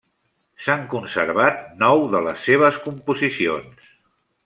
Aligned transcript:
S'han 0.67 0.85
conservat 0.93 1.61
nou 1.83 2.03
de 2.17 2.25
les 2.31 2.49
seves 2.49 2.83
composicions. 2.89 3.91